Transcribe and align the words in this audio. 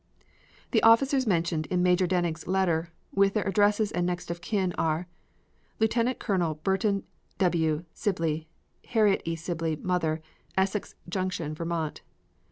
The 0.71 0.81
officers 0.81 1.27
mentioned 1.27 1.67
in 1.67 1.83
Major 1.83 2.07
Denig's 2.07 2.47
letter, 2.47 2.89
with 3.13 3.35
their 3.35 3.47
addresses 3.47 3.91
and 3.91 4.03
next 4.03 4.31
of 4.31 4.41
kin, 4.41 4.73
are: 4.75 5.07
Lieutenant 5.77 6.17
Colonel 6.17 6.55
Berton 6.63 7.03
W. 7.37 7.85
Sibley; 7.93 8.47
Harriet 8.87 9.21
E. 9.25 9.35
Sibley, 9.35 9.75
mother; 9.75 10.19
Essex 10.57 10.95
Junction, 11.07 11.53
Vt. 11.53 11.97